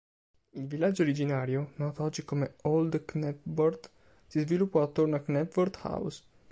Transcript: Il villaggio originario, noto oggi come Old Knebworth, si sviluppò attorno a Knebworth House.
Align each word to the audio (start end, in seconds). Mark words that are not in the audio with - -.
Il 0.53 0.65
villaggio 0.65 1.03
originario, 1.03 1.73
noto 1.75 2.01
oggi 2.01 2.23
come 2.25 2.55
Old 2.63 3.05
Knebworth, 3.05 3.91
si 4.25 4.39
sviluppò 4.39 4.81
attorno 4.81 5.15
a 5.15 5.19
Knebworth 5.19 5.77
House. 5.83 6.23